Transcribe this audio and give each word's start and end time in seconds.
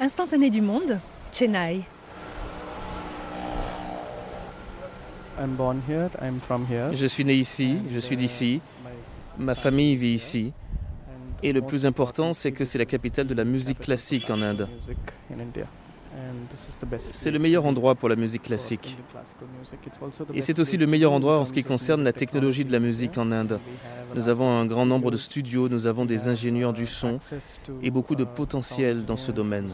Instantané 0.00 0.48
du 0.48 0.60
monde, 0.60 1.00
Chennai. 1.32 1.82
Je 6.92 7.06
suis 7.06 7.24
né 7.24 7.34
ici, 7.34 7.78
je 7.90 7.98
suis 7.98 8.16
d'ici, 8.16 8.60
ma 9.38 9.56
famille 9.56 9.96
vit 9.96 10.14
ici. 10.14 10.52
Et 11.42 11.52
le 11.52 11.62
plus 11.62 11.84
important, 11.84 12.32
c'est 12.32 12.52
que 12.52 12.64
c'est 12.64 12.78
la 12.78 12.84
capitale 12.84 13.26
de 13.26 13.34
la 13.34 13.44
musique 13.44 13.80
classique 13.80 14.30
en 14.30 14.40
Inde. 14.40 14.68
C'est 17.12 17.30
le 17.30 17.38
meilleur 17.38 17.66
endroit 17.66 17.94
pour 17.94 18.08
la 18.08 18.16
musique 18.16 18.42
classique. 18.42 18.96
Et 20.34 20.40
c'est 20.40 20.58
aussi 20.58 20.76
le 20.76 20.86
meilleur 20.86 21.12
endroit 21.12 21.38
en 21.38 21.44
ce 21.44 21.52
qui 21.52 21.64
concerne 21.64 22.02
la 22.02 22.12
technologie 22.12 22.64
de 22.64 22.72
la 22.72 22.80
musique 22.80 23.18
en 23.18 23.30
Inde. 23.32 23.58
Nous 24.14 24.28
avons 24.28 24.50
un 24.50 24.66
grand 24.66 24.86
nombre 24.86 25.10
de 25.10 25.16
studios, 25.16 25.68
nous 25.68 25.86
avons 25.86 26.04
des 26.04 26.28
ingénieurs 26.28 26.72
du 26.72 26.86
son 26.86 27.18
et 27.82 27.90
beaucoup 27.90 28.14
de 28.14 28.24
potentiel 28.24 29.04
dans 29.04 29.16
ce 29.16 29.32
domaine. 29.32 29.70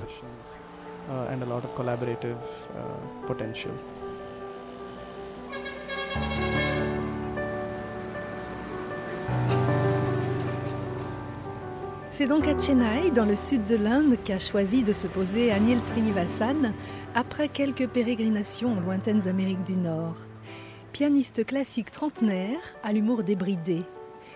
C'est 12.17 12.29
donc 12.29 12.47
à 12.47 12.57
Chennai, 12.57 13.11
dans 13.11 13.25
le 13.25 13.35
sud 13.35 13.65
de 13.65 13.75
l'Inde, 13.75 14.17
qu'a 14.25 14.39
choisi 14.39 14.85
de 14.85 14.93
se 14.93 15.09
poser 15.09 15.51
Anil 15.51 15.81
Srinivasan 15.81 16.73
après 17.13 17.49
quelques 17.49 17.89
pérégrinations 17.89 18.71
en 18.71 18.81
lointaines 18.81 19.27
Amériques 19.27 19.65
du 19.65 19.75
Nord. 19.75 20.15
Pianiste 20.93 21.45
classique 21.45 21.91
trentenaire, 21.91 22.61
à 22.85 22.93
l'humour 22.93 23.25
débridé, 23.25 23.83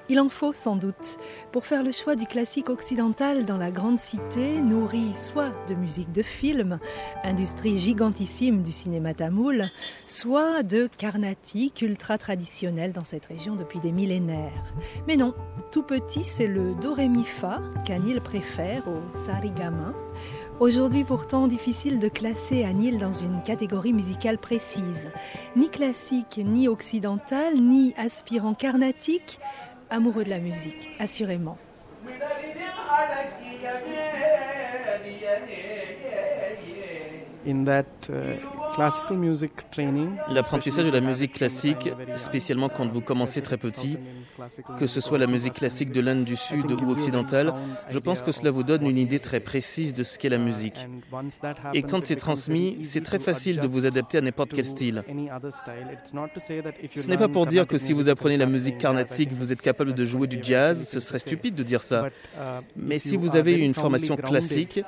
il 0.08 0.20
en 0.20 0.28
faut 0.28 0.52
sans 0.52 0.76
doute 0.76 1.18
pour 1.52 1.66
faire 1.66 1.82
le 1.82 1.92
choix 1.92 2.16
du 2.16 2.26
classique 2.26 2.70
occidental 2.70 3.44
dans 3.44 3.56
la 3.56 3.70
grande 3.70 3.98
cité, 3.98 4.60
nourrie 4.60 5.14
soit 5.14 5.52
de 5.68 5.74
musique 5.74 6.12
de 6.12 6.22
film, 6.22 6.78
industrie 7.24 7.78
gigantissime 7.78 8.62
du 8.62 8.72
cinéma 8.72 9.14
tamoul, 9.14 9.70
soit 10.06 10.62
de 10.62 10.88
carnatique 10.96 11.82
ultra 11.82 12.18
traditionnel 12.18 12.92
dans 12.92 13.04
cette 13.04 13.26
région 13.26 13.54
depuis 13.54 13.80
des 13.80 13.92
millénaires. 13.92 14.72
Mais 15.06 15.16
non, 15.16 15.34
tout 15.72 15.82
petit, 15.82 16.24
c'est 16.24 16.46
le 16.46 16.74
do 16.74 16.96
fa 17.24 17.60
qu'Anil 17.84 18.20
préfère 18.20 18.88
au 18.88 19.16
sarigama. 19.16 19.94
Aujourd'hui 20.60 21.04
pourtant 21.04 21.46
difficile 21.46 22.00
de 22.00 22.08
classer 22.08 22.64
Anil 22.64 22.98
dans 22.98 23.12
une 23.12 23.42
catégorie 23.44 23.92
musicale 23.92 24.38
précise. 24.38 25.08
Ni 25.54 25.68
classique, 25.68 26.40
ni 26.44 26.66
occidental, 26.66 27.54
ni 27.54 27.94
aspirant 27.96 28.54
carnatique, 28.54 29.38
amoureux 29.90 30.24
de 30.24 30.30
la 30.30 30.38
musique, 30.38 30.88
assurément. 30.98 31.58
In 37.46 37.64
that, 37.64 37.86
uh, 38.10 38.67
L'apprentissage 40.30 40.86
de 40.86 40.90
la 40.90 41.00
musique 41.00 41.32
classique, 41.32 41.90
spécialement 42.16 42.68
quand 42.68 42.86
vous 42.86 43.00
commencez 43.00 43.42
très 43.42 43.56
petit, 43.56 43.98
que 44.78 44.86
ce 44.86 45.00
soit 45.00 45.18
la 45.18 45.26
musique 45.26 45.54
classique 45.54 45.90
de 45.90 46.00
l'Inde 46.00 46.24
du 46.24 46.36
Sud 46.36 46.70
ou 46.70 46.90
occidentale, 46.90 47.52
je 47.88 47.98
pense 47.98 48.22
que 48.22 48.30
cela 48.32 48.50
vous 48.50 48.62
donne 48.62 48.86
une 48.86 48.98
idée 48.98 49.18
très 49.18 49.40
précise 49.40 49.94
de 49.94 50.04
ce 50.04 50.18
qu'est 50.18 50.28
la 50.28 50.38
musique. 50.38 50.88
Et 51.74 51.82
quand 51.82 52.04
c'est 52.04 52.16
transmis, 52.16 52.78
c'est 52.82 53.02
très 53.02 53.18
facile 53.18 53.60
de 53.60 53.66
vous 53.66 53.86
adapter 53.86 54.18
à 54.18 54.20
n'importe 54.20 54.52
quel 54.52 54.64
style. 54.64 55.02
Ce 56.96 57.08
n'est 57.08 57.16
pas 57.16 57.28
pour 57.28 57.46
dire 57.46 57.66
que 57.66 57.78
si 57.78 57.92
vous 57.92 58.08
apprenez 58.08 58.36
la 58.36 58.46
musique 58.46 58.78
carnatique, 58.78 59.32
vous 59.32 59.52
êtes 59.52 59.60
capable 59.60 59.92
de 59.94 60.04
jouer 60.04 60.26
du 60.28 60.38
jazz, 60.42 60.88
ce 60.88 61.00
serait 61.00 61.18
stupide 61.18 61.54
de 61.54 61.62
dire 61.62 61.82
ça. 61.82 62.08
Mais 62.76 62.98
si 62.98 63.16
vous 63.16 63.34
avez 63.36 63.54
une 63.54 63.74
formation 63.74 64.16
classique, 64.16 64.80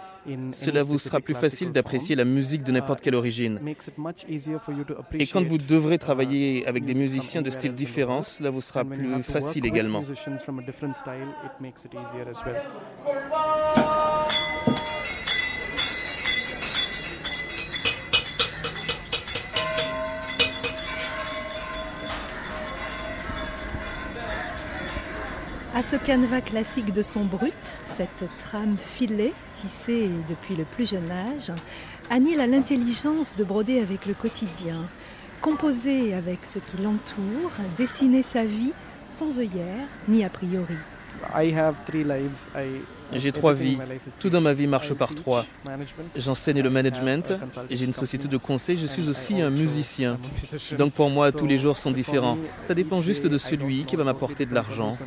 cela 0.52 0.82
vous 0.82 0.98
sera 0.98 1.20
plus 1.20 1.34
facile 1.34 1.72
d'apprécier 1.72 2.14
la 2.14 2.24
musique 2.24 2.62
de 2.62 2.72
n'importe 2.72 3.00
quelle 3.00 3.14
origine. 3.14 3.58
Et 5.18 5.26
quand 5.26 5.42
vous 5.44 5.58
devrez 5.58 5.98
travailler 5.98 6.66
avec 6.66 6.84
des 6.84 6.94
musiciens 6.94 7.42
de 7.42 7.50
styles 7.50 7.74
différents, 7.74 8.22
cela 8.22 8.50
vous 8.50 8.60
sera 8.60 8.84
plus 8.84 9.22
facile 9.22 9.66
également. 9.66 10.02
À 25.80 25.82
ce 25.82 25.96
canevas 25.96 26.42
classique 26.42 26.92
de 26.92 27.00
son 27.00 27.24
brut, 27.24 27.78
cette 27.96 28.28
trame 28.40 28.76
filée, 28.78 29.32
tissée 29.54 30.10
depuis 30.28 30.54
le 30.54 30.64
plus 30.64 30.90
jeune 30.90 31.10
âge, 31.10 31.50
Anil 32.10 32.38
a 32.38 32.46
l'intelligence 32.46 33.34
de 33.34 33.44
broder 33.44 33.80
avec 33.80 34.04
le 34.04 34.12
quotidien, 34.12 34.76
composer 35.40 36.12
avec 36.12 36.40
ce 36.44 36.58
qui 36.58 36.82
l'entoure, 36.82 37.50
dessiner 37.78 38.22
sa 38.22 38.44
vie 38.44 38.74
sans 39.10 39.38
œillère 39.38 39.86
ni 40.06 40.22
a 40.22 40.28
priori. 40.28 40.76
J'ai 43.12 43.32
trois 43.32 43.54
vies. 43.54 43.78
Tout 44.20 44.30
dans 44.30 44.40
ma 44.40 44.52
vie 44.52 44.66
marche 44.66 44.92
par 44.94 45.14
trois. 45.14 45.44
J'enseigne 46.16 46.62
le 46.62 46.70
management, 46.70 47.32
j'ai 47.70 47.84
une 47.84 47.92
société 47.92 48.28
de 48.28 48.36
conseil, 48.36 48.78
je 48.78 48.86
suis 48.86 49.08
aussi 49.08 49.40
un 49.40 49.50
musicien. 49.50 50.18
Donc 50.78 50.92
pour 50.92 51.10
moi, 51.10 51.32
tous 51.32 51.46
les 51.46 51.58
jours 51.58 51.78
sont 51.78 51.90
différents. 51.90 52.38
Ça 52.66 52.74
dépend 52.74 53.00
juste 53.00 53.26
de 53.26 53.38
celui 53.38 53.84
qui 53.84 53.96
va 53.96 54.04
m'apporter 54.04 54.46
de 54.46 54.54
l'argent. 54.54 54.96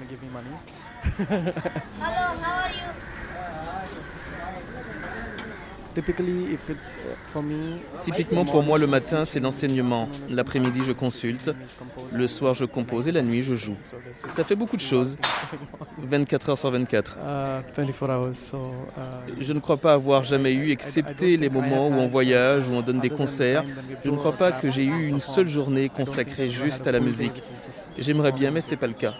Uh, 5.96 6.02
Typiquement 8.02 8.46
pour 8.46 8.64
moi 8.64 8.80
le 8.80 8.88
matin 8.88 9.26
c'est 9.26 9.40
l'enseignement, 9.40 10.09
l'après-midi 10.30 10.81
je 10.86 10.92
consulte, 10.92 11.52
le 12.12 12.28
soir 12.28 12.54
je 12.54 12.66
compose 12.66 13.08
et 13.08 13.12
la 13.12 13.22
nuit 13.22 13.44
je 13.44 13.54
joue. 13.56 13.76
Ça 14.28 14.44
fait 14.44 14.56
beaucoup 14.56 14.76
de 14.76 14.82
choses. 14.82 15.18
24 16.00 16.50
heures 16.50 16.58
sur 16.58 16.72
24. 16.72 17.18
Uh, 17.18 17.62
uh, 17.78 17.94
je 19.40 19.53
ne 19.53 19.59
crois 19.59 19.78
pas 19.78 19.94
avoir 19.94 20.24
jamais 20.24 20.53
eu, 20.53 20.72
excepté 20.72 21.38
les 21.38 21.50
moments 21.50 21.88
où 21.88 21.94
on 21.94 22.08
voyage, 22.08 22.68
où 22.68 22.72
on 22.72 22.82
donne 22.82 23.00
des 23.00 23.09
concerts, 23.09 23.64
je 24.03 24.09
ne 24.09 24.18
crois 24.18 24.34
pas 24.34 24.52
que 24.52 24.70
j'ai 24.70 24.84
eu 24.86 25.08
une 25.08 25.22
seule 25.22 25.48
journée 25.48 25.90
consacrée 25.90 26.50
juste 26.50 26.88
à 26.88 26.92
la 26.92 27.00
musique. 27.00 27.44
J'aimerais 27.98 28.32
bien 28.32 28.52
mais 28.52 28.62
c'est 28.62 28.76
pas 28.78 28.88
le 28.88 28.94
cas. 28.94 29.14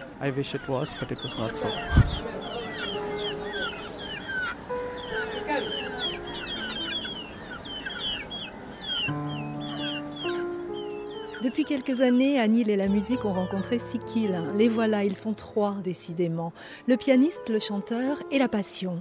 Depuis 11.64 11.82
quelques 11.82 12.02
années, 12.02 12.38
Anil 12.38 12.68
et 12.68 12.76
la 12.76 12.88
musique 12.88 13.24
ont 13.24 13.32
rencontré 13.32 13.78
Sikil. 13.78 14.38
Les 14.54 14.68
voilà, 14.68 15.02
ils 15.02 15.16
sont 15.16 15.32
trois 15.32 15.76
décidément. 15.82 16.52
Le 16.86 16.98
pianiste, 16.98 17.48
le 17.48 17.58
chanteur 17.58 18.18
et 18.30 18.38
la 18.38 18.48
passion. 18.48 19.00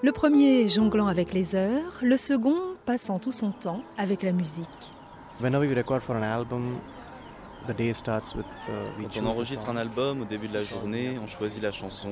Le 0.00 0.12
premier 0.12 0.68
jonglant 0.68 1.08
avec 1.08 1.32
les 1.32 1.56
heures, 1.56 1.98
le 2.02 2.16
second 2.16 2.76
passant 2.86 3.18
tout 3.18 3.32
son 3.32 3.50
temps 3.50 3.82
avec 3.98 4.22
la 4.22 4.30
musique. 4.30 4.92
Quand 8.66 9.22
on 9.22 9.26
enregistre 9.26 9.68
un 9.68 9.76
album 9.76 10.22
au 10.22 10.24
début 10.24 10.48
de 10.48 10.54
la 10.54 10.62
journée, 10.62 11.16
on 11.22 11.26
choisit 11.26 11.62
la 11.62 11.72
chanson. 11.72 12.10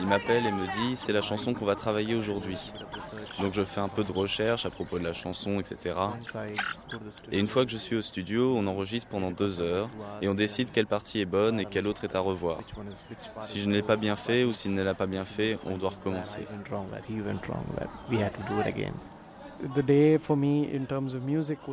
Il 0.00 0.06
m'appelle 0.06 0.46
et 0.46 0.52
me 0.52 0.66
dit 0.66 0.96
c'est 0.96 1.12
la 1.12 1.22
chanson 1.22 1.54
qu'on 1.54 1.64
va 1.64 1.74
travailler 1.74 2.14
aujourd'hui. 2.14 2.58
Donc 3.40 3.54
je 3.54 3.64
fais 3.64 3.80
un 3.80 3.88
peu 3.88 4.04
de 4.04 4.12
recherche 4.12 4.66
à 4.66 4.70
propos 4.70 4.98
de 4.98 5.04
la 5.04 5.12
chanson, 5.12 5.60
etc. 5.60 5.96
Et 7.30 7.38
une 7.38 7.46
fois 7.46 7.64
que 7.64 7.70
je 7.70 7.76
suis 7.76 7.96
au 7.96 8.02
studio, 8.02 8.54
on 8.56 8.66
enregistre 8.66 9.08
pendant 9.08 9.30
deux 9.30 9.60
heures 9.60 9.88
et 10.20 10.28
on 10.28 10.34
décide 10.34 10.70
quelle 10.70 10.86
partie 10.86 11.20
est 11.20 11.26
bonne 11.26 11.60
et 11.60 11.64
quelle 11.64 11.86
autre 11.86 12.04
est 12.04 12.14
à 12.14 12.20
revoir. 12.20 12.58
Si 13.40 13.58
je 13.58 13.66
ne 13.66 13.72
l'ai 13.72 13.82
pas 13.82 13.96
bien 13.96 14.16
fait 14.16 14.44
ou 14.44 14.52
s'il 14.52 14.74
ne 14.74 14.82
l'a 14.82 14.94
pas 14.94 15.06
bien 15.06 15.24
fait, 15.24 15.58
on 15.64 15.76
doit 15.76 15.90
recommencer. 15.90 16.46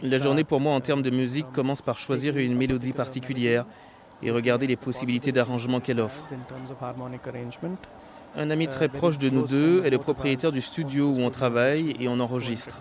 La 0.03 0.17
journée 0.17 0.43
pour 0.43 0.59
moi 0.59 0.73
en 0.73 0.81
termes 0.81 1.01
de 1.01 1.09
musique 1.09 1.51
commence 1.51 1.81
par 1.81 1.97
choisir 1.97 2.37
une 2.37 2.55
mélodie 2.55 2.93
particulière 2.93 3.65
et 4.21 4.31
regarder 4.31 4.67
les 4.67 4.75
possibilités 4.75 5.31
d'arrangement 5.31 5.79
qu'elle 5.79 5.99
offre. 5.99 6.23
Un 8.35 8.51
ami 8.51 8.67
très 8.67 8.89
proche 8.89 9.17
de 9.17 9.29
nous 9.29 9.47
deux 9.47 9.83
est 9.83 9.89
le 9.89 9.97
propriétaire 9.97 10.51
du 10.51 10.61
studio 10.61 11.11
où 11.11 11.19
on 11.21 11.31
travaille 11.31 11.95
et 11.99 12.07
on 12.07 12.19
enregistre. 12.19 12.79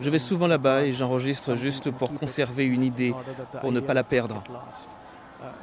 Je 0.00 0.10
vais 0.10 0.18
souvent 0.18 0.46
là-bas 0.46 0.84
et 0.84 0.92
j'enregistre 0.92 1.54
juste 1.54 1.90
pour 1.90 2.12
conserver 2.12 2.66
une 2.66 2.82
idée, 2.82 3.14
pour 3.60 3.72
ne 3.72 3.80
pas 3.80 3.94
la 3.94 4.04
perdre. 4.04 4.42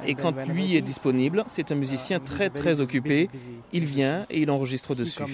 Et 0.06 0.14
quand 0.14 0.48
lui 0.48 0.76
est 0.76 0.80
disponible, 0.80 1.44
c'est 1.48 1.72
un 1.72 1.74
musicien 1.74 2.20
très 2.20 2.50
très 2.50 2.80
occupé, 2.80 3.30
il 3.72 3.84
vient 3.84 4.26
et 4.30 4.40
il 4.42 4.50
enregistre 4.50 4.94
dessus. 4.94 5.24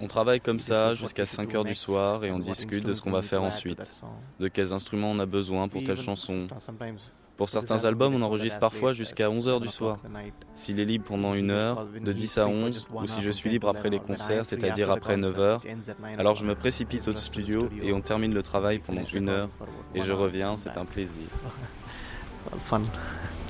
On 0.00 0.06
travaille 0.06 0.40
comme 0.40 0.60
ça 0.60 0.94
jusqu'à 0.94 1.26
5 1.26 1.54
heures 1.54 1.64
du 1.64 1.74
soir 1.74 2.24
et 2.24 2.32
on 2.32 2.38
discute 2.38 2.84
de 2.84 2.92
ce 2.92 3.02
qu'on 3.02 3.10
va 3.10 3.22
faire 3.22 3.42
ensuite, 3.42 3.80
de 4.40 4.48
quels 4.48 4.72
instruments 4.72 5.10
on 5.10 5.18
a 5.18 5.26
besoin 5.26 5.68
pour 5.68 5.82
telle 5.84 6.00
chanson. 6.00 6.48
Pour 7.36 7.48
certains 7.48 7.84
albums, 7.84 8.14
on 8.14 8.22
enregistre 8.22 8.58
parfois 8.58 8.92
jusqu'à 8.92 9.28
11h 9.28 9.60
du 9.60 9.68
soir. 9.68 9.98
S'il 10.54 10.78
est 10.78 10.84
libre 10.84 11.04
pendant 11.04 11.34
une 11.34 11.50
heure, 11.50 11.86
de 12.00 12.12
10 12.12 12.38
à 12.38 12.46
11, 12.46 12.86
ou 12.92 13.06
si 13.06 13.22
je 13.22 13.30
suis 13.30 13.50
libre 13.50 13.68
après 13.68 13.90
les 13.90 13.98
concerts, 13.98 14.46
c'est-à-dire 14.46 14.90
après 14.90 15.16
9h, 15.16 15.60
alors 16.18 16.36
je 16.36 16.44
me 16.44 16.54
précipite 16.54 17.08
au 17.08 17.14
studio 17.14 17.68
et 17.82 17.92
on 17.92 18.00
termine 18.00 18.34
le 18.34 18.42
travail 18.42 18.78
pendant 18.78 19.04
une 19.12 19.28
heure 19.28 19.48
et 19.94 20.02
je 20.02 20.12
reviens, 20.12 20.56
c'est 20.56 20.76
un 20.76 20.84
plaisir. 20.84 21.14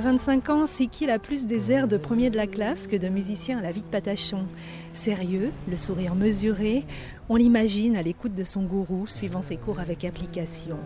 À 0.00 0.02
25 0.02 0.48
ans, 0.48 0.64
Sikil 0.64 1.10
a 1.10 1.18
plus 1.18 1.46
des 1.46 1.72
airs 1.72 1.86
de 1.86 1.98
premier 1.98 2.30
de 2.30 2.36
la 2.38 2.46
classe 2.46 2.86
que 2.86 2.96
de 2.96 3.10
musicien 3.10 3.58
à 3.58 3.60
la 3.60 3.70
vie 3.70 3.82
de 3.82 3.86
Patachon. 3.86 4.46
Sérieux, 4.94 5.52
le 5.68 5.76
sourire 5.76 6.14
mesuré, 6.14 6.86
on 7.28 7.36
l'imagine 7.36 7.96
à 7.96 8.02
l'écoute 8.02 8.34
de 8.34 8.42
son 8.42 8.62
gourou, 8.62 9.06
suivant 9.06 9.42
ses 9.42 9.58
cours 9.58 9.78
avec 9.78 10.06
application. 10.06 10.78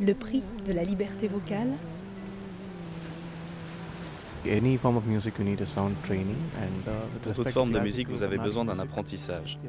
Le 0.00 0.14
prix 0.14 0.42
de 0.64 0.72
la 0.72 0.82
liberté 0.82 1.28
vocale? 1.28 1.68
Uh, 4.44 4.60
Pour 7.22 7.34
toute 7.34 7.50
forme 7.50 7.70
de 7.70 7.78
musique, 7.78 8.08
vous 8.08 8.24
avez 8.24 8.38
besoin 8.38 8.64
d'un 8.64 8.80
apprentissage. 8.80 9.60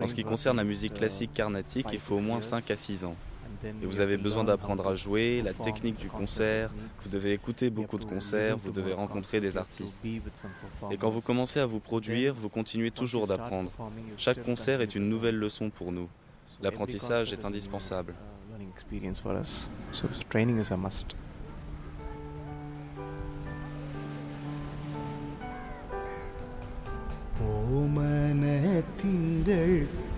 En 0.00 0.06
ce 0.08 0.16
qui 0.16 0.24
concerne 0.24 0.56
la 0.56 0.64
musique 0.64 0.94
classique 0.94 1.32
carnatique, 1.32 1.86
il 1.92 2.00
faut 2.00 2.16
au 2.16 2.20
moins 2.20 2.40
5 2.40 2.68
à 2.72 2.76
6 2.76 3.04
ans 3.04 3.14
Et 3.63 3.85
vous 3.85 3.99
avez 3.99 4.17
besoin 4.17 4.43
d'apprendre 4.43 4.87
à 4.87 4.95
jouer, 4.95 5.41
la 5.41 5.53
technique 5.53 5.97
du 5.97 6.09
concert, 6.09 6.71
vous 7.01 7.09
devez 7.09 7.33
écouter 7.33 7.69
beaucoup 7.69 7.97
de 7.97 8.05
concerts, 8.05 8.57
vous 8.57 8.71
devez 8.71 8.93
rencontrer 8.93 9.41
des 9.41 9.57
artistes. 9.57 10.01
Et 10.91 10.97
quand 10.97 11.09
vous 11.09 11.21
commencez 11.21 11.59
à 11.59 11.65
vous 11.65 11.79
produire, 11.79 12.33
vous 12.35 12.49
continuez 12.49 12.91
toujours 12.91 13.27
d'apprendre. 13.27 13.71
Chaque 14.17 14.43
concert 14.43 14.81
est 14.81 14.95
une 14.95 15.09
nouvelle 15.09 15.37
leçon 15.37 15.69
pour 15.69 15.91
nous. 15.91 16.07
L'apprentissage 16.61 17.33
est 17.33 17.45
indispensable. 17.45 18.13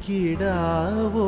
Kidavo 0.04 1.28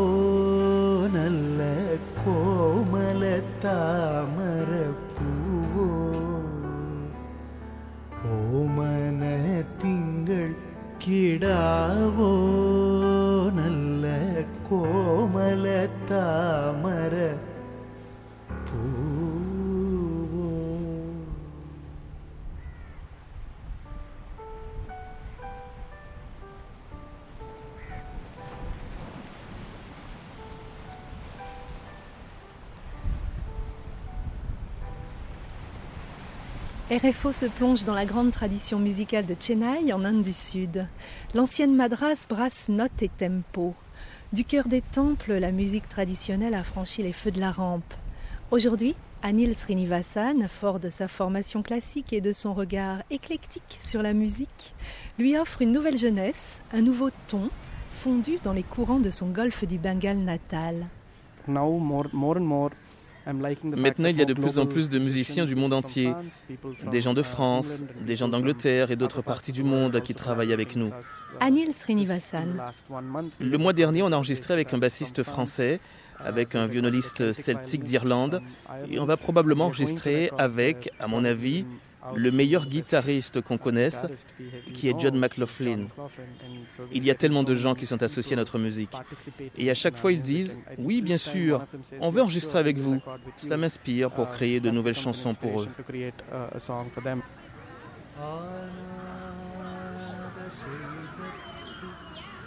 RFO 36.89 37.33
se 37.33 37.47
plonge 37.47 37.83
dans 37.83 37.97
la 37.97 38.05
grande 38.05 38.31
tradition 38.31 38.79
musicale 38.79 39.27
de 39.27 39.35
Chennai 39.41 39.93
en 39.93 40.05
Inde 40.05 40.23
du 40.23 40.33
Sud. 40.33 40.87
L'ancienne 41.35 41.75
madras 41.75 42.27
brasse 42.29 42.69
notes 42.69 43.03
et 43.03 43.09
tempo. 43.09 43.75
Du 44.33 44.45
cœur 44.45 44.69
des 44.69 44.83
temples, 44.83 45.33
la 45.33 45.51
musique 45.51 45.89
traditionnelle 45.89 46.55
a 46.55 46.63
franchi 46.63 47.03
les 47.03 47.13
feux 47.13 47.33
de 47.33 47.41
la 47.41 47.51
rampe. 47.51 47.93
Aujourd'hui, 48.53 48.95
Anil 49.25 49.57
Srinivasan, 49.57 50.47
fort 50.47 50.79
de 50.79 50.89
sa 50.89 51.09
formation 51.09 51.65
classique 51.65 52.13
et 52.13 52.21
de 52.21 52.31
son 52.31 52.55
regard 52.55 53.03
éclectique 53.11 53.79
sur 53.81 54.01
la 54.01 54.13
musique, 54.13 54.77
lui 55.19 55.37
offre 55.37 55.63
une 55.63 55.73
nouvelle 55.73 55.99
jeunesse, 55.99 56.63
un 56.73 56.83
nouveau 56.83 57.11
ton, 57.27 57.51
fondu 57.91 58.39
dans 58.45 58.53
les 58.53 58.63
courants 58.63 59.01
de 59.01 59.11
son 59.11 59.27
golfe 59.27 59.65
du 59.65 59.79
Bengale 59.79 60.19
natal. 60.19 60.87
Maintenant, 63.27 64.09
il 64.09 64.17
y 64.17 64.23
a 64.23 64.25
de 64.25 64.35
plus 64.35 64.59
en 64.59 64.67
plus 64.67 64.89
de 64.89 64.99
musiciens 64.99 65.45
du 65.45 65.57
monde 65.57 65.73
entier, 65.73 66.13
des 66.91 67.01
gens 67.01 67.15
de 67.15 67.23
France, 67.23 67.85
des 68.01 68.15
gens 68.15 68.29
d'Angleterre 68.29 68.91
et 68.91 68.97
d'autres 68.97 69.23
parties 69.23 69.53
du 69.53 69.65
monde 69.65 70.01
qui 70.01 70.15
travaillent 70.15 70.53
avec 70.53 70.77
nous. 70.77 70.91
Anil 71.41 71.75
Srinivasan. 71.75 72.47
Le 73.41 73.59
mois 73.59 73.73
dernier, 73.73 74.03
on 74.03 74.13
a 74.13 74.17
enregistré 74.17 74.55
avec 74.55 74.73
un 74.75 74.79
bassiste 74.79 75.23
français, 75.25 75.81
avec 76.19 76.55
un 76.55 76.67
violoniste 76.67 77.33
celtique 77.33 77.83
d'Irlande, 77.83 78.41
et 78.89 78.99
on 79.01 79.05
va 79.05 79.17
probablement 79.17 79.67
enregistrer 79.67 80.31
avec, 80.39 80.91
à 81.01 81.09
mon 81.09 81.25
avis, 81.25 81.65
le 82.15 82.31
meilleur 82.31 82.67
guitariste 82.67 83.41
qu'on 83.41 83.59
connaisse, 83.59 84.07
qui 84.73 84.89
est 84.89 84.99
John 84.99 85.19
McLaughlin. 85.19 85.87
Il 86.93 87.05
y 87.05 87.11
a 87.11 87.15
tellement 87.15 87.43
de 87.43 87.55
gens 87.55 87.75
qui 87.75 87.87
sont 87.87 88.03
associés 88.03 88.35
à 88.35 88.37
notre 88.37 88.59
musique. 88.59 88.93
Et 89.57 89.71
à 89.71 89.75
chaque 89.75 89.97
fois, 89.97 90.13
ils 90.13 90.23
disent, 90.23 90.57
oui, 90.79 91.03
bien 91.03 91.19
sûr, 91.19 91.65
on 92.01 92.11
veut 92.11 92.23
enregistrer 92.23 92.59
avec 92.59 92.79
vous. 92.79 93.01
Cela 93.37 93.57
m'inspire 93.57 94.11
pour 94.11 94.29
créer 94.29 94.61
de 94.61 94.71
nouvelles 94.71 94.97
chansons 94.97 95.35
pour 95.35 95.63
eux. 95.63 95.69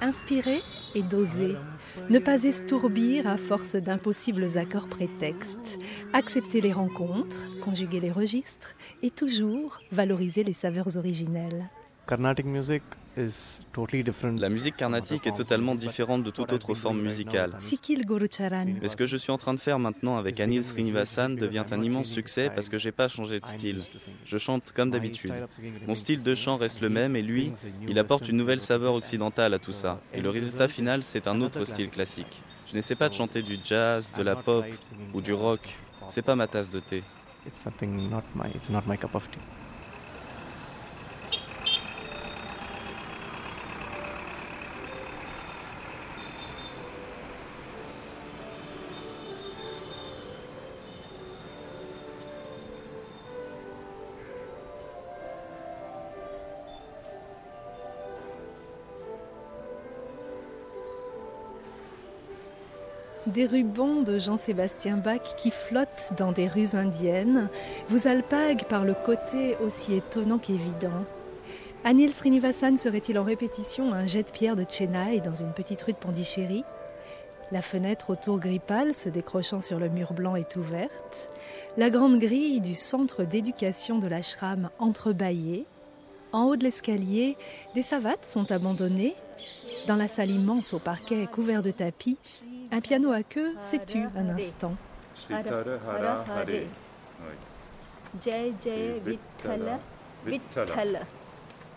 Inspirer 0.02 0.62
et 0.96 1.04
doser. 1.04 1.56
Ne 2.10 2.20
pas 2.20 2.44
estourbir 2.44 3.28
à 3.28 3.38
force 3.38 3.76
d'impossibles 3.76 4.58
accords 4.58 4.88
prétextes. 4.88 5.80
Accepter 6.14 6.62
les 6.62 6.74
rencontres, 6.74 7.44
conjuguer 7.64 8.00
les 8.00 8.12
registres 8.12 8.76
et 9.02 9.12
toujours 9.12 9.80
valoriser 9.92 10.44
les 10.44 10.54
saveurs 10.54 10.98
originelles. 10.98 11.70
La 14.38 14.50
musique 14.50 14.78
carnatique 14.78 15.28
est 15.28 15.36
totalement 15.36 15.76
différente 15.76 16.24
de 16.24 16.32
toute 16.32 16.54
autre 16.54 16.74
forme 16.74 17.02
musicale. 17.02 17.52
Mais 18.82 18.88
ce 18.88 18.96
que 18.96 19.06
je 19.06 19.18
suis 19.18 19.32
en 19.32 19.38
train 19.38 19.54
de 19.54 19.60
faire 19.60 19.78
maintenant 19.78 20.18
avec 20.18 20.40
Anil 20.40 20.64
Srinivasan 20.64 21.32
devient 21.32 21.66
un 21.72 21.82
immense 21.82 22.08
succès 22.08 22.50
parce 22.50 22.70
que 22.70 22.78
j'ai 22.78 22.92
pas 22.94 23.08
changé 23.08 23.40
de 23.40 23.46
style. 23.46 23.82
Je 24.26 24.38
chante 24.38 24.72
comme 24.72 24.92
d'habitude. 24.92 25.34
Mon 25.88 25.96
style 25.96 26.24
de 26.24 26.34
chant 26.36 26.58
reste 26.58 26.82
le 26.82 26.90
même 26.90 27.16
et 27.16 27.22
lui, 27.22 27.52
il 27.88 28.00
apporte 28.00 28.30
une 28.30 28.38
nouvelle 28.38 28.62
saveur 28.62 28.94
occidentale 28.94 29.54
à 29.54 29.60
tout 29.60 29.74
ça. 29.74 30.00
Et 30.14 30.22
le 30.22 30.30
résultat 30.30 30.68
final, 30.68 31.04
c'est 31.04 31.28
un 31.28 31.42
autre 31.42 31.66
style 31.66 31.90
classique. 31.90 32.42
Je 32.68 32.76
n'essaie 32.76 32.96
pas 32.96 33.10
de 33.10 33.16
chanter 33.16 33.42
du 33.42 33.58
jazz, 33.66 34.10
de 34.16 34.22
la 34.22 34.36
pop 34.36 34.66
ou 35.14 35.22
du 35.22 35.34
rock. 35.34 35.78
C'est 36.08 36.22
pas 36.22 36.36
ma 36.36 36.48
tasse 36.48 36.70
de 36.70 36.80
thé. 36.80 37.04
Des 63.34 63.46
rubans 63.46 64.02
de 64.02 64.18
Jean-Sébastien 64.18 64.98
Bach 64.98 65.36
qui 65.38 65.52
flottent 65.52 66.14
dans 66.18 66.32
des 66.32 66.48
rues 66.48 66.74
indiennes 66.74 67.48
vous 67.88 68.08
alpaguent 68.08 68.64
par 68.64 68.86
le 68.86 68.96
côté 69.06 69.56
aussi 69.64 69.94
étonnant 69.94 70.40
qu'évident. 70.40 71.06
Anil 71.84 72.12
Srinivasan 72.12 72.78
serait-il 72.78 73.20
en 73.20 73.24
répétition 73.24 73.94
un 73.94 74.08
jet 74.08 74.24
de 74.24 74.32
pierre 74.32 74.56
de 74.56 74.66
Chennai 74.68 75.20
dans 75.20 75.36
une 75.36 75.54
petite 75.54 75.84
rue 75.84 75.94
de 75.94 75.98
Pondichéry? 75.98 76.64
La 77.52 77.62
fenêtre 77.62 78.10
autour 78.10 78.40
gris 78.40 78.58
pâle 78.58 78.96
se 78.96 79.10
décrochant 79.10 79.62
sur 79.62 79.78
le 79.78 79.90
mur 79.90 80.14
blanc 80.14 80.36
est 80.36 80.56
ouverte. 80.56 81.30
La 81.78 81.92
grande 81.92 82.18
grille 82.18 82.62
du 82.62 82.74
centre 82.74 83.26
d'éducation 83.26 84.00
de 84.00 84.08
l'ashram 84.08 84.72
entrebâillée. 84.80 85.66
En 86.32 86.46
haut 86.46 86.56
de 86.56 86.64
l'escalier, 86.64 87.38
des 87.76 87.84
savates 87.84 88.26
sont 88.26 88.52
abandonnées. 88.52 89.14
Dans 89.88 89.96
la 89.96 90.08
salle 90.08 90.32
immense 90.32 90.74
au 90.74 90.80
parquet 90.80 91.28
couvert 91.32 91.62
de 91.62 91.72
tapis, 91.72 92.18
un 92.72 92.82
piano 92.82 93.12
à 93.12 93.24
queue 93.24 93.54
s'étue 93.60 94.06
un 94.16 94.30
instant? 94.30 94.76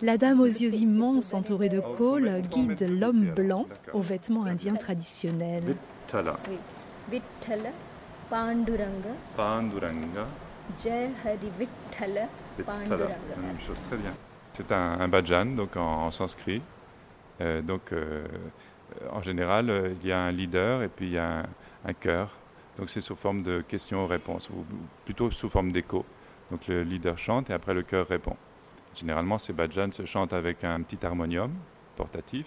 La 0.00 0.16
dame 0.16 0.40
aux 0.40 0.46
yeux 0.46 0.75
immenses 0.75 1.32
entourée 1.34 1.68
de 1.68 1.80
col 1.80 2.42
guide 2.50 2.88
l'homme 2.88 3.26
blanc 3.34 3.66
aux 3.92 4.00
vêtements 4.00 4.44
indiens 4.44 4.75
traditionnels. 4.75 5.76
Et 12.58 12.62
voilà, 12.62 13.06
la 13.30 13.37
même 13.46 13.61
chose, 13.61 13.80
très 13.88 13.96
bien. 13.96 14.14
C'est 14.54 14.70
un, 14.72 15.00
un 15.00 15.08
bhajan, 15.08 15.46
donc 15.56 15.76
en, 15.76 16.06
en 16.06 16.11
sanskrit. 16.11 16.62
Euh, 17.40 17.62
donc, 17.62 17.92
euh, 17.92 18.25
en 19.11 19.22
général, 19.22 19.70
euh, 19.70 19.94
il 20.00 20.08
y 20.08 20.12
a 20.12 20.20
un 20.20 20.32
leader 20.32 20.82
et 20.82 20.88
puis 20.88 21.06
il 21.06 21.12
y 21.12 21.18
a 21.18 21.40
un, 21.40 21.46
un 21.84 21.92
chœur. 21.92 22.30
Donc, 22.78 22.90
c'est 22.90 23.00
sous 23.00 23.16
forme 23.16 23.42
de 23.42 23.61
questions-réponses, 23.61 24.49
ou 24.50 24.64
plutôt 25.04 25.30
sous 25.30 25.49
forme 25.50 25.72
d'écho. 25.72 26.04
Donc, 26.50 26.66
le 26.68 26.82
leader 26.82 27.18
chante 27.18 27.50
et 27.50 27.52
après 27.52 27.75
le 27.75 27.82
chœur 27.82 28.08
répond. 28.08 28.37
Généralement, 28.94 29.38
ces 29.38 29.52
bhajans 29.52 29.92
se 29.92 30.04
chantent 30.04 30.32
avec 30.32 30.64
un 30.64 30.80
petit 30.82 31.04
harmonium 31.04 31.52
portatif 31.96 32.46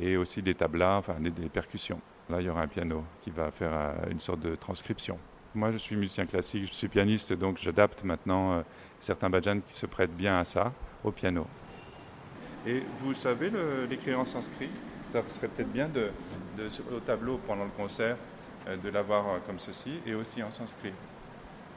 et 0.00 0.16
aussi 0.16 0.42
des 0.42 0.54
tablas, 0.54 0.98
enfin 0.98 1.14
des, 1.20 1.30
percussions. 1.48 2.00
Là, 2.28 2.40
il 2.40 2.46
y 2.46 2.50
aura 2.50 2.62
un 2.62 2.68
piano 2.68 3.04
qui 3.20 3.30
va 3.30 3.50
faire 3.50 3.72
euh, 3.72 4.10
une 4.10 4.20
sorte 4.20 4.40
de 4.40 4.54
transcription. 4.54 5.18
Moi, 5.54 5.70
je 5.70 5.76
suis 5.76 5.96
musicien 5.96 6.24
classique, 6.24 6.66
je 6.66 6.72
suis 6.72 6.88
pianiste, 6.88 7.32
donc 7.32 7.58
j'adapte 7.60 8.04
maintenant 8.04 8.52
euh, 8.52 8.62
certains 9.00 9.28
bhajans 9.28 9.60
qui 9.60 9.74
se 9.74 9.86
prêtent 9.86 10.16
bien 10.16 10.38
à 10.38 10.44
ça, 10.44 10.72
au 11.04 11.10
piano. 11.10 11.46
Et 12.66 12.82
vous 12.98 13.12
savez 13.12 13.50
l'écrire 13.90 14.20
en 14.20 14.24
sanskrit 14.24 14.70
Ça 15.12 15.22
serait 15.28 15.48
peut-être 15.48 15.70
bien 15.72 15.88
de, 15.88 16.10
de, 16.56 16.68
au 16.94 17.00
tableau 17.00 17.38
pendant 17.46 17.64
le 17.64 17.70
concert 17.70 18.16
euh, 18.66 18.76
de 18.76 18.88
l'avoir 18.88 19.28
euh, 19.28 19.38
comme 19.46 19.58
ceci 19.58 20.00
et 20.06 20.14
aussi 20.14 20.42
en 20.42 20.50
sanskrit. 20.50 20.92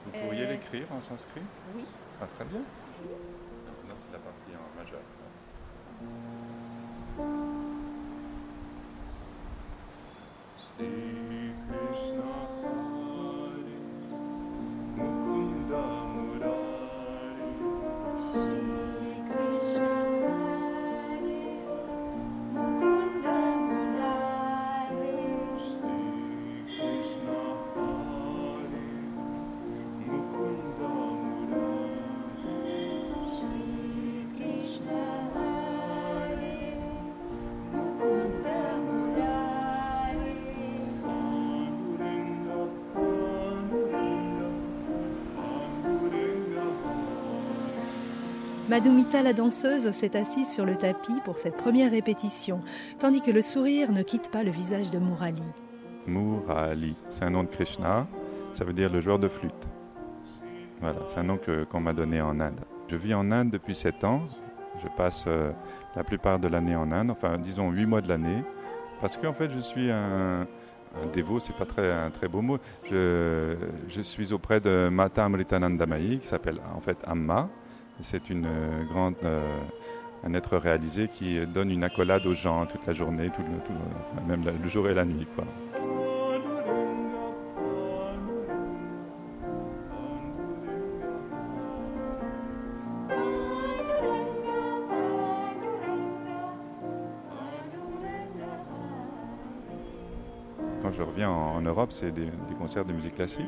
Vous 0.05 0.11
pourriez 0.11 0.45
Euh, 0.45 0.51
l'écrire 0.51 0.85
en 0.91 1.01
sanskrit? 1.01 1.41
Oui. 1.75 1.83
Ah, 2.21 2.27
très 2.35 2.45
bien. 2.45 2.59
Là, 2.59 3.93
c'est 3.95 4.11
la 4.13 4.19
partie 4.19 4.51
en 4.55 4.79
majeur. 4.79 5.01
Krishna 11.67 12.74
Madhumita 48.75 49.23
la 49.23 49.31
danseuse 49.31 49.89
s'est 49.91 50.17
assise 50.17 50.53
sur 50.53 50.65
le 50.65 50.75
tapis 50.75 51.21
pour 51.23 51.39
cette 51.39 51.55
première 51.55 51.91
répétition, 51.91 52.59
tandis 52.99 53.21
que 53.21 53.31
le 53.31 53.41
sourire 53.41 53.93
ne 53.93 54.03
quitte 54.03 54.29
pas 54.29 54.43
le 54.43 54.51
visage 54.51 54.91
de 54.91 54.99
Murali. 54.99 55.41
Murali, 56.05 56.93
c'est 57.09 57.23
un 57.23 57.29
nom 57.29 57.43
de 57.43 57.47
Krishna, 57.47 58.05
ça 58.51 58.65
veut 58.65 58.73
dire 58.73 58.91
le 58.91 58.99
joueur 58.99 59.17
de 59.17 59.29
flûte. 59.29 59.53
Voilà, 60.81 60.99
c'est 61.05 61.19
un 61.19 61.23
nom 61.23 61.39
qu'on 61.71 61.79
m'a 61.79 61.93
donné 61.93 62.19
en 62.19 62.37
Inde. 62.41 62.59
Je 62.89 62.97
vis 62.97 63.13
en 63.13 63.31
Inde 63.31 63.49
depuis 63.49 63.75
7 63.75 64.03
ans, 64.03 64.23
je 64.83 64.89
passe 64.97 65.23
euh, 65.27 65.53
la 65.95 66.03
plupart 66.03 66.39
de 66.39 66.49
l'année 66.49 66.75
en 66.75 66.91
Inde, 66.91 67.11
enfin 67.11 67.37
disons 67.37 67.71
8 67.71 67.85
mois 67.85 68.01
de 68.01 68.09
l'année, 68.09 68.43
parce 68.99 69.15
qu'en 69.15 69.31
fait 69.31 69.51
je 69.51 69.59
suis 69.59 69.89
un, 69.89 70.41
un 70.41 71.05
dévot, 71.13 71.39
c'est 71.39 71.55
pas 71.55 71.65
très, 71.65 71.93
un 71.93 72.09
très 72.09 72.27
beau 72.27 72.41
mot, 72.41 72.57
je, 72.83 73.55
je 73.87 74.01
suis 74.01 74.33
auprès 74.33 74.59
de 74.59 74.89
Mata 74.91 75.23
Amritanandamayi, 75.23 76.19
qui 76.19 76.27
s'appelle 76.27 76.59
en 76.75 76.81
fait 76.81 76.97
Amma, 77.07 77.49
c'est 78.01 78.29
une 78.29 78.45
euh, 78.45 78.83
grande... 78.85 79.15
euh, 79.23 79.59
un 80.25 80.33
être 80.33 80.57
réalisé 80.57 81.07
qui 81.07 81.45
donne 81.45 81.69
une 81.69 81.83
accolade 81.83 82.25
aux 82.25 82.33
gens 82.33 82.65
toute 82.65 82.85
la 82.87 82.93
journée, 82.93 83.29
tout 83.29 83.43
même 84.27 84.43
le 84.43 84.69
jour 84.69 84.89
et 84.89 84.95
la 84.95 85.05
nuit. 85.05 85.27
Quand 100.81 100.91
je 100.91 101.03
reviens 101.03 101.29
en, 101.29 101.61
Europe, 101.61 101.91
c'est 101.91 102.11
des 102.11 102.31
concerts 102.57 102.85
de 102.85 102.93
musique 102.93 103.15
classique. 103.15 103.45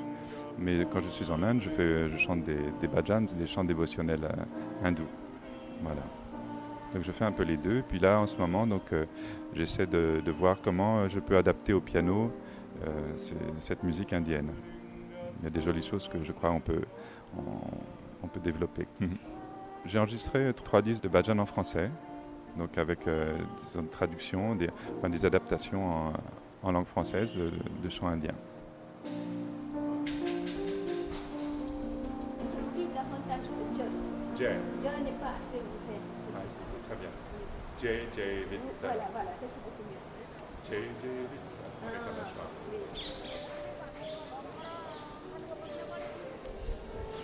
Mais 0.60 0.86
quand 0.92 1.02
je 1.02 1.10
suis 1.10 1.32
en 1.32 1.44
Inde, 1.44 1.62
je, 1.62 1.70
fais, 1.70 2.10
je 2.10 2.18
chante 2.18 2.44
des, 2.44 2.58
des 2.82 2.88
bhajans, 2.88 3.22
des 3.38 3.48
chants 3.48 3.64
dévotionnels 3.64 4.24
euh, 4.24 4.88
hindous. 4.88 5.08
Voilà. 5.84 6.02
Donc 6.94 7.04
je 7.04 7.12
fais 7.12 7.26
un 7.26 7.32
peu 7.32 7.44
les 7.44 7.58
deux. 7.58 7.84
Puis 7.88 8.00
là, 8.00 8.20
en 8.20 8.28
ce 8.28 8.38
moment, 8.38 8.66
donc 8.66 8.92
euh, 8.94 9.06
j'essaie 9.54 9.86
de, 9.86 10.22
de 10.26 10.32
voir 10.32 10.58
comment 10.64 11.00
euh, 11.00 11.10
je 11.10 11.20
peux 11.20 11.38
adapter 11.38 11.74
au 11.74 11.82
piano 11.82 12.32
euh, 12.86 12.90
cette 13.60 13.84
musique 13.84 14.14
indienne. 14.14 14.50
Il 15.40 15.44
y 15.44 15.48
a 15.48 15.50
des 15.50 15.62
jolies 15.62 15.84
choses 15.84 16.08
que 16.08 16.24
je 16.24 16.32
crois 16.32 16.50
on 16.52 16.60
peut, 16.60 16.82
on, 17.38 17.42
on 18.24 18.28
peut 18.28 18.40
développer. 18.40 18.88
J'ai 19.86 20.00
enregistré 20.00 20.52
trois 20.54 20.82
disques 20.82 21.04
de 21.04 21.08
bhajan 21.08 21.38
en 21.38 21.46
français, 21.46 21.90
donc 22.58 22.78
avec 22.78 23.08
euh, 23.08 23.38
disons, 23.68 23.82
une 23.82 23.90
traduction, 23.90 24.56
des, 24.56 24.70
enfin, 24.98 25.10
des 25.10 25.26
adaptations 25.26 25.86
en, 25.86 26.14
en 26.64 26.72
langue 26.72 26.88
française 26.88 27.38
de, 27.38 27.52
de 27.84 27.90
chants 27.90 28.08
indiens. 28.08 28.36
Jay, 34.38 34.53
n'est 35.03 35.12
pas 35.13 35.34
assez 35.36 35.60
très 36.86 36.96
bien. 36.96 37.10
Jay, 37.82 38.08
Jay, 38.15 38.44
veux 38.44 38.58
dire. 38.58 38.60
Voilà, 38.82 39.10
voilà, 39.12 39.32
ça 39.32 39.41
c'est 39.41 39.63
beaucoup 39.63 39.82
mieux. 39.82 39.98
Jay, 40.70 40.84
Jay, 41.01 41.10
oui. 41.32 41.38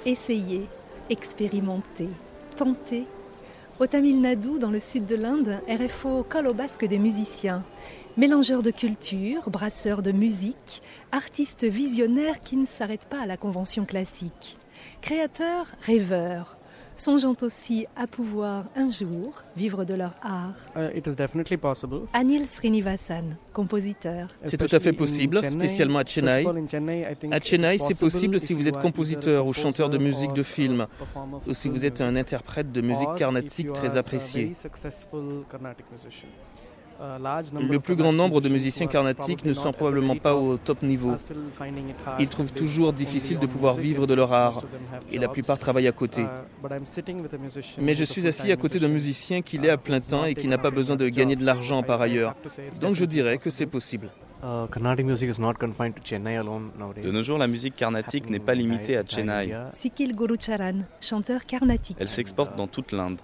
Essayer, 0.05 0.67
expérimenter, 1.11 2.09
tenter. 2.55 3.05
Au 3.79 3.85
Tamil 3.85 4.19
Nadu, 4.19 4.57
dans 4.57 4.71
le 4.71 4.79
sud 4.79 5.05
de 5.05 5.15
l'Inde, 5.15 5.61
RFO 5.67 6.23
colle 6.23 6.47
au 6.47 6.53
basque 6.53 6.85
des 6.85 6.97
musiciens. 6.97 7.63
Mélangeurs 8.17 8.63
de 8.63 8.71
culture, 8.71 9.51
brasseurs 9.51 10.01
de 10.01 10.11
musique, 10.11 10.81
artistes 11.11 11.65
visionnaires 11.65 12.41
qui 12.41 12.57
ne 12.57 12.65
s'arrêtent 12.65 13.07
pas 13.07 13.21
à 13.21 13.27
la 13.27 13.37
convention 13.37 13.85
classique. 13.85 14.57
Créateurs, 15.01 15.67
rêveurs, 15.81 16.57
songeant 16.95 17.35
aussi 17.41 17.85
à 17.95 18.07
pouvoir 18.07 18.65
un 18.75 18.89
jour 18.89 19.33
vivre 19.55 19.85
de 19.85 19.93
leur 19.93 20.13
art. 20.21 20.55
Uh, 20.75 20.97
it 20.97 21.07
is 21.07 21.15
definitely 21.15 21.57
possible. 21.57 22.01
Anil 22.13 22.47
Srinivasan, 22.47 23.35
compositeur. 23.53 24.29
C'est 24.45 24.57
tout 24.57 24.73
à 24.75 24.79
fait 24.79 24.93
possible, 24.93 25.43
spécialement 25.43 25.99
à 25.99 26.05
Chennai. 26.05 26.45
À 27.31 27.39
Chennai, 27.39 27.77
c'est 27.77 27.97
possible 27.97 28.39
si 28.39 28.53
vous 28.53 28.67
êtes 28.67 28.79
compositeur 28.79 29.45
ou 29.45 29.53
chanteur 29.53 29.89
de 29.89 29.97
musique 29.97 30.33
de 30.33 30.43
film, 30.43 30.87
ou 31.47 31.53
si 31.53 31.69
vous 31.69 31.85
êtes 31.85 32.01
un 32.01 32.15
interprète 32.15 32.71
de 32.71 32.81
musique 32.81 33.15
carnatique 33.17 33.71
très 33.73 33.97
apprécié. 33.97 34.53
Le 37.69 37.79
plus 37.79 37.95
grand 37.95 38.13
nombre 38.13 38.39
de 38.39 38.49
musiciens 38.49 38.87
carnatiques 38.87 39.43
ne 39.45 39.53
sont 39.53 39.73
probablement 39.73 40.15
pas 40.15 40.35
au 40.35 40.57
top 40.57 40.83
niveau. 40.83 41.15
Ils 42.19 42.29
trouvent 42.29 42.53
toujours 42.53 42.93
difficile 42.93 43.39
de 43.39 43.45
pouvoir 43.45 43.73
vivre 43.75 44.07
de 44.07 44.13
leur 44.13 44.31
art, 44.31 44.63
et 45.11 45.17
la 45.17 45.27
plupart 45.27 45.59
travaillent 45.59 45.87
à 45.87 45.91
côté. 45.91 46.25
Mais 47.79 47.93
je 47.93 48.03
suis 48.03 48.27
assis 48.27 48.51
à 48.51 48.55
côté 48.55 48.79
d'un 48.79 48.87
musicien 48.87 49.41
qui 49.41 49.57
l'est 49.57 49.69
à 49.69 49.77
plein 49.77 49.99
temps 49.99 50.25
et 50.25 50.35
qui 50.35 50.47
n'a 50.47 50.57
pas 50.57 50.71
besoin 50.71 50.95
de 50.95 51.09
gagner 51.09 51.35
de 51.35 51.45
l'argent 51.45 51.83
par 51.83 52.01
ailleurs. 52.01 52.35
Donc 52.79 52.95
je 52.95 53.05
dirais 53.05 53.37
que 53.37 53.51
c'est 53.51 53.65
possible. 53.65 54.09
Uh, 54.43 54.67
Carnatic 54.67 55.05
music 55.05 55.29
is 55.29 55.39
not 55.39 55.53
confined 55.57 55.95
to 55.95 56.01
Chennai 56.01 56.37
alone 56.37 56.71
nowadays. 56.77 57.01
De 57.01 57.11
nos 57.11 57.23
jours, 57.23 57.37
la 57.37 57.47
musique 57.47 57.77
carnatique 57.77 58.29
n'est 58.29 58.41
pas 58.41 58.53
limitée 58.53 58.97
à 58.97 59.03
Chennai. 59.07 59.55
Sikil 59.71 60.13
Gurucharan, 60.13 60.83
chanteur 60.99 61.45
carnatique. 61.45 61.95
Elle 61.97 62.09
s'exporte 62.09 62.57
dans 62.57 62.67
toute 62.67 62.91
l'Inde. 62.91 63.19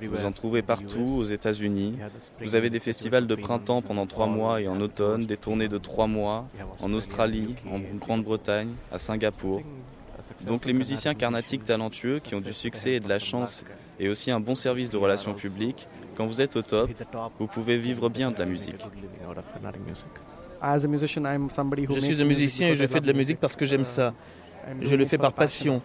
Vous 0.00 0.24
en 0.24 0.32
trouvez 0.32 0.62
partout, 0.62 1.18
aux 1.18 1.24
États-Unis. 1.24 1.98
Vous 2.40 2.54
avez 2.54 2.70
des 2.70 2.80
festivals 2.80 3.26
de 3.26 3.34
printemps 3.34 3.82
pendant 3.82 4.06
trois 4.06 4.26
mois 4.26 4.62
et 4.62 4.68
en 4.68 4.80
automne, 4.80 5.26
des 5.26 5.36
tournées 5.36 5.68
de 5.68 5.76
trois 5.76 6.06
mois 6.06 6.46
en 6.80 6.94
Australie, 6.94 7.54
en 7.70 7.80
Grande-Bretagne, 7.98 8.72
à 8.90 8.98
Singapour. 8.98 9.60
Donc 10.46 10.64
les 10.64 10.72
musiciens 10.72 11.14
carnatiques 11.14 11.64
talentueux 11.64 12.20
qui 12.20 12.34
ont 12.34 12.40
du 12.40 12.54
succès 12.54 12.94
et 12.94 13.00
de 13.00 13.08
la 13.08 13.18
chance 13.18 13.64
et 14.00 14.08
aussi 14.08 14.30
un 14.30 14.40
bon 14.40 14.54
service 14.54 14.90
de 14.90 14.96
relations 14.96 15.34
publiques, 15.34 15.86
quand 16.16 16.26
vous 16.26 16.40
êtes 16.40 16.56
au 16.56 16.62
top, 16.62 16.90
vous 17.38 17.46
pouvez 17.46 17.76
vivre 17.76 18.08
bien 18.08 18.30
de 18.30 18.38
la 18.38 18.46
musique. 18.46 18.84
Je 21.94 22.00
suis 22.00 22.22
un 22.22 22.26
musicien 22.26 22.68
et 22.68 22.74
je 22.74 22.86
fais 22.86 23.00
de 23.00 23.06
la 23.06 23.12
musique 23.12 23.38
parce 23.40 23.56
que 23.56 23.64
j'aime 23.64 23.84
ça. 23.84 24.14
Je 24.82 24.96
le 24.96 25.04
fais 25.06 25.18
par 25.18 25.32
passion. 25.32 25.80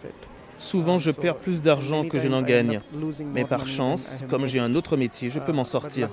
Souvent, 0.56 0.98
je 0.98 1.10
perds 1.10 1.36
plus 1.36 1.62
d'argent 1.62 2.04
que 2.06 2.18
je 2.18 2.28
n'en 2.28 2.42
gagne. 2.42 2.80
Mais 3.32 3.44
par 3.44 3.66
chance, 3.66 4.24
comme 4.28 4.46
j'ai 4.46 4.60
un 4.60 4.74
autre 4.74 4.96
métier, 4.96 5.28
je 5.28 5.40
peux 5.40 5.52
m'en 5.52 5.64
sortir. 5.64 6.08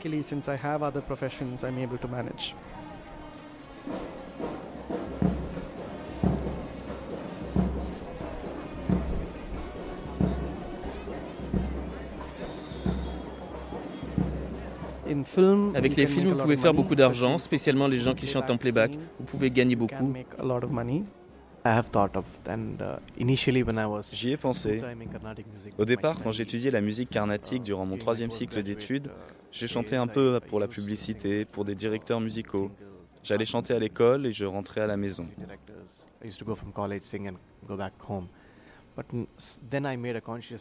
Avec 15.76 15.96
les 15.96 16.08
films, 16.08 16.32
vous 16.32 16.38
pouvez 16.38 16.58
faire 16.58 16.74
beaucoup 16.74 16.96
d'argent, 16.96 17.38
spécialement 17.38 17.88
les 17.88 17.98
gens 17.98 18.14
qui 18.14 18.28
chantent 18.28 18.50
en 18.50 18.58
playback. 18.58 18.92
Vous 19.20 19.26
pouvez 19.26 19.52
gagner 19.52 19.76
beaucoup. 19.76 20.14
J'y 24.14 24.32
ai 24.32 24.38
pensé. 24.38 24.82
Au 25.78 25.86
départ, 25.86 26.22
quand 26.24 26.32
j'étudiais 26.32 26.72
la 26.72 26.82
musique 26.82 27.10
carnatique 27.10 27.64
durant 27.64 27.86
mon 27.86 27.98
troisième 27.98 28.32
cycle 28.32 28.64
d'études, 28.64 29.10
j'ai 29.52 29.68
chanté 29.68 29.96
un 29.96 30.08
peu 30.08 30.40
pour 30.48 30.60
la 30.60 30.68
publicité, 30.68 31.46
pour 31.46 31.66
des 31.66 31.76
directeurs 31.76 32.20
musicaux. 32.20 32.72
J'allais 33.24 33.46
chanter 33.46 33.74
à 33.74 33.80
l'école 33.80 34.26
et 34.26 34.32
je 34.32 34.46
rentrais 34.46 34.82
à 34.82 34.88
la 34.88 34.98
maison. 34.98 35.28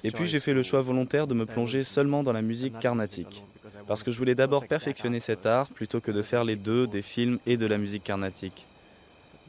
Et 0.04 0.10
puis 0.10 0.26
j'ai 0.26 0.40
fait 0.40 0.54
le 0.54 0.62
choix 0.62 0.80
volontaire 0.82 1.26
de 1.26 1.34
me 1.34 1.46
plonger 1.46 1.84
seulement 1.84 2.22
dans 2.22 2.32
la 2.32 2.42
musique 2.42 2.78
carnatique, 2.78 3.42
parce 3.88 4.02
que 4.02 4.12
je 4.12 4.18
voulais 4.18 4.34
d'abord 4.34 4.66
perfectionner 4.66 5.20
cet 5.20 5.46
art 5.46 5.68
plutôt 5.68 6.00
que 6.00 6.10
de 6.10 6.22
faire 6.22 6.44
les 6.44 6.56
deux, 6.56 6.86
des 6.86 7.02
films 7.02 7.38
et 7.46 7.56
de 7.56 7.66
la 7.66 7.78
musique 7.78 8.04
carnatique. 8.04 8.66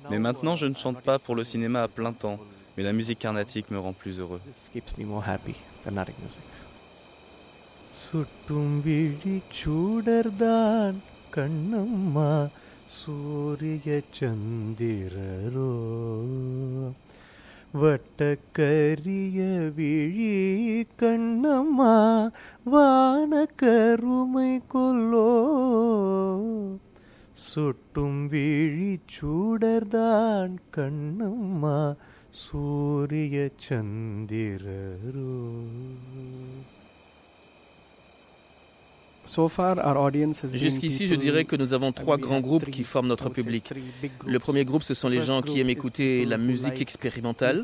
Mais 0.09 0.19
maintenant, 0.19 0.55
je 0.55 0.65
ne 0.65 0.75
chante 0.75 1.03
pas 1.03 1.19
pour 1.19 1.35
le 1.35 1.43
cinéma 1.43 1.83
à 1.83 1.87
plein 1.87 2.11
temps, 2.11 2.39
mais 2.75 2.83
la 2.83 2.93
musique 2.93 3.19
carnatique 3.19 3.69
me 3.69 3.77
rend 3.77 3.93
plus 3.93 4.19
heureux. 4.19 4.41
வட்டக்கரிய 17.73 19.71
விழி 19.75 20.87
கண்ணம்மா 20.99 22.29
வான 22.63 23.45
கருமை 23.55 24.61
கொல்லோ. 24.73 25.29
சுட்டும் 27.33 28.27
விழி 28.27 28.99
சூடர்தான் 29.13 30.57
கண்ணம்மா 30.75 31.95
சூரிய 32.29 33.49
சந்திரரோ. 33.69 35.49
Jusqu'ici, 40.53 41.07
je 41.07 41.15
dirais 41.15 41.45
que 41.45 41.55
nous 41.55 41.73
avons 41.73 41.91
trois 41.91 42.17
grands 42.17 42.39
groupes 42.41 42.69
qui 42.69 42.83
forment 42.83 43.07
notre 43.07 43.29
public. 43.29 43.71
Le 44.25 44.39
premier 44.39 44.65
groupe, 44.65 44.83
ce 44.83 44.93
sont 44.93 45.09
les 45.09 45.21
gens 45.21 45.41
qui 45.41 45.59
aiment 45.59 45.69
écouter 45.69 46.25
la 46.25 46.37
musique 46.37 46.81
expérimentale. 46.81 47.61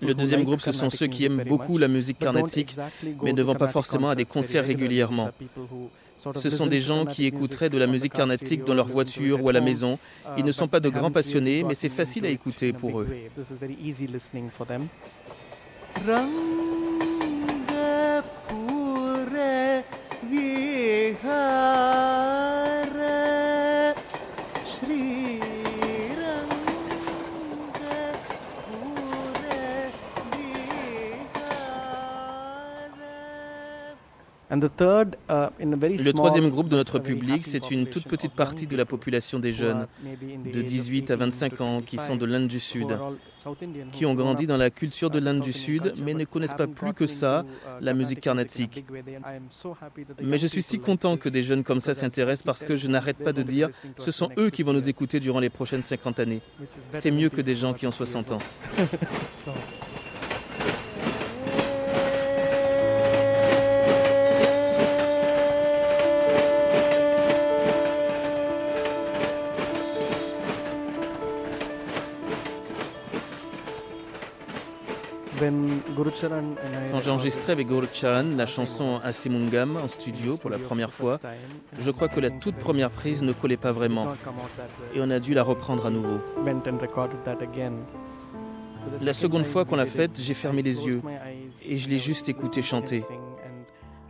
Le 0.00 0.14
deuxième 0.14 0.44
groupe, 0.44 0.60
ce 0.60 0.72
sont 0.72 0.90
ceux 0.90 1.06
qui 1.06 1.24
aiment 1.24 1.42
beaucoup 1.44 1.78
la 1.78 1.88
musique 1.88 2.18
carnatique, 2.18 2.76
mais 3.22 3.32
ne 3.32 3.42
vont 3.42 3.54
pas 3.54 3.68
forcément 3.68 4.10
à 4.10 4.14
des 4.14 4.26
concerts 4.26 4.66
régulièrement. 4.66 5.30
Ce 6.36 6.50
sont 6.50 6.66
des 6.66 6.80
gens 6.80 7.04
qui 7.06 7.26
écouteraient 7.26 7.70
de 7.70 7.78
la 7.78 7.86
musique 7.86 8.12
carnatique 8.12 8.64
dans 8.64 8.74
leur 8.74 8.86
voiture 8.86 9.42
ou 9.42 9.48
à 9.48 9.52
la 9.52 9.60
maison. 9.60 9.98
Ils 10.36 10.44
ne 10.44 10.52
sont 10.52 10.68
pas 10.68 10.80
de 10.80 10.88
grands 10.88 11.10
passionnés, 11.10 11.64
mais 11.64 11.74
c'est 11.74 11.88
facile 11.88 12.26
à 12.26 12.28
écouter 12.28 12.72
pour 12.72 13.00
eux. 13.00 13.08
Hare 21.22 22.84
Shri 24.66 25.21
Le 34.52 36.10
troisième 36.12 36.50
groupe 36.50 36.68
de 36.68 36.76
notre 36.76 36.98
public, 36.98 37.46
c'est 37.46 37.70
une 37.70 37.86
toute 37.86 38.04
petite 38.04 38.32
partie 38.32 38.66
de 38.66 38.76
la 38.76 38.84
population 38.84 39.38
des 39.38 39.50
jeunes, 39.52 39.86
de 40.52 40.60
18 40.60 41.10
à 41.10 41.16
25 41.16 41.60
ans, 41.62 41.80
qui 41.80 41.96
sont 41.96 42.16
de 42.16 42.26
l'Inde 42.26 42.48
du 42.48 42.60
Sud, 42.60 42.98
qui 43.92 44.04
ont 44.04 44.14
grandi 44.14 44.46
dans 44.46 44.58
la 44.58 44.68
culture 44.70 45.08
de 45.08 45.18
l'Inde 45.18 45.40
du 45.40 45.54
Sud, 45.54 45.94
mais 46.04 46.12
ne 46.12 46.24
connaissent 46.24 46.54
pas 46.54 46.66
plus 46.66 46.92
que 46.92 47.06
ça 47.06 47.46
la 47.80 47.94
musique 47.94 48.20
carnatique. 48.20 48.84
Mais 50.22 50.36
je 50.36 50.46
suis 50.46 50.62
si 50.62 50.78
content 50.78 51.16
que 51.16 51.30
des 51.30 51.42
jeunes 51.42 51.64
comme 51.64 51.80
ça 51.80 51.94
s'intéressent 51.94 52.44
parce 52.44 52.64
que 52.64 52.76
je 52.76 52.88
n'arrête 52.88 53.18
pas 53.18 53.32
de 53.32 53.42
dire, 53.42 53.70
ce 53.96 54.10
sont 54.10 54.30
eux 54.38 54.50
qui 54.50 54.62
vont 54.62 54.74
nous 54.74 54.88
écouter 54.88 55.18
durant 55.18 55.40
les 55.40 55.50
prochaines 55.50 55.82
50 55.82 56.20
années. 56.20 56.42
C'est 56.92 57.10
mieux 57.10 57.30
que 57.30 57.40
des 57.40 57.54
gens 57.54 57.72
qui 57.72 57.86
ont 57.86 57.90
60 57.90 58.32
ans. 58.32 58.38
Quand 76.90 77.00
j'ai 77.00 77.10
enregistré 77.10 77.52
avec 77.52 77.68
Charan 77.92 78.24
la 78.36 78.46
chanson 78.46 79.00
Asimungam 79.02 79.76
en 79.76 79.88
studio 79.88 80.36
pour 80.36 80.50
la 80.50 80.58
première 80.58 80.92
fois, 80.92 81.18
je 81.78 81.90
crois 81.90 82.08
que 82.08 82.20
la 82.20 82.30
toute 82.30 82.56
première 82.56 82.90
prise 82.90 83.22
ne 83.22 83.32
collait 83.32 83.56
pas 83.56 83.72
vraiment 83.72 84.12
et 84.94 85.00
on 85.00 85.10
a 85.10 85.18
dû 85.18 85.34
la 85.34 85.42
reprendre 85.42 85.86
à 85.86 85.90
nouveau. 85.90 86.20
La 89.00 89.12
seconde 89.12 89.46
fois 89.46 89.64
qu'on 89.64 89.76
l'a 89.76 89.86
faite, 89.86 90.20
j'ai 90.20 90.34
fermé 90.34 90.62
les 90.62 90.86
yeux 90.86 91.02
et 91.68 91.78
je 91.78 91.88
l'ai 91.88 91.98
juste 91.98 92.28
écouté 92.28 92.62
chanter. 92.62 93.02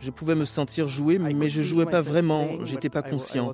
Je 0.03 0.11
pouvais 0.11 0.35
me 0.35 0.43
sentir 0.43 0.89
jouer, 0.89 1.17
mais 1.17 1.47
je 1.47 1.61
jouais 1.61 1.85
pas 1.85 2.01
vraiment, 2.01 2.65
j'étais 2.65 2.89
pas 2.89 3.01
conscient. 3.01 3.51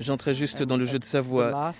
J'entrais 0.00 0.34
juste 0.34 0.62
dans 0.62 0.76
le 0.76 0.84
jeu 0.84 0.98
de 0.98 1.04
sa 1.04 1.22
voix. 1.22 1.72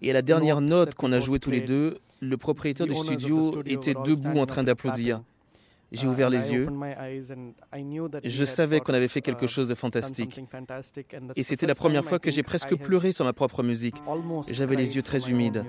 Et 0.00 0.10
à 0.10 0.12
la 0.12 0.22
dernière 0.22 0.60
note 0.60 0.94
qu'on 0.94 1.12
a 1.12 1.18
jouée 1.18 1.40
tous 1.40 1.50
les 1.50 1.60
deux, 1.60 1.98
le 2.20 2.36
propriétaire 2.36 2.86
du 2.86 2.94
studio 2.94 3.60
était 3.66 3.94
debout 3.94 4.38
en 4.38 4.46
train 4.46 4.62
d'applaudir. 4.62 5.22
J'ai 5.90 6.06
ouvert 6.06 6.30
les 6.30 6.52
yeux. 6.52 6.68
Je 8.24 8.44
savais 8.44 8.80
qu'on 8.80 8.94
avait 8.94 9.08
fait 9.08 9.20
quelque 9.20 9.48
chose 9.48 9.68
de 9.68 9.74
fantastique. 9.74 10.40
Et 11.34 11.42
c'était 11.42 11.66
la 11.66 11.74
première 11.74 12.04
fois 12.04 12.20
que 12.20 12.30
j'ai 12.30 12.44
presque 12.44 12.76
pleuré 12.76 13.10
sur 13.10 13.24
ma 13.24 13.32
propre 13.32 13.64
musique. 13.64 13.96
J'avais 14.48 14.76
les 14.76 14.94
yeux 14.94 15.02
très 15.02 15.28
humides. 15.28 15.64